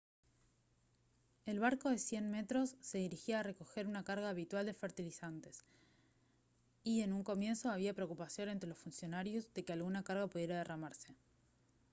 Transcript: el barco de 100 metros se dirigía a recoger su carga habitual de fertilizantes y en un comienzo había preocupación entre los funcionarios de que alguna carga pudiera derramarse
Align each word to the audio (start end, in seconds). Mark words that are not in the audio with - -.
el 1.45 1.59
barco 1.59 1.89
de 1.91 1.99
100 1.99 2.31
metros 2.31 2.75
se 2.79 2.97
dirigía 2.97 3.39
a 3.39 3.43
recoger 3.43 3.85
su 3.85 4.03
carga 4.03 4.29
habitual 4.29 4.65
de 4.65 4.73
fertilizantes 4.73 5.63
y 6.83 7.01
en 7.01 7.13
un 7.13 7.23
comienzo 7.23 7.69
había 7.69 7.93
preocupación 7.93 8.49
entre 8.49 8.67
los 8.69 8.79
funcionarios 8.79 9.53
de 9.53 9.63
que 9.63 9.73
alguna 9.73 10.01
carga 10.03 10.25
pudiera 10.25 10.57
derramarse 10.57 11.15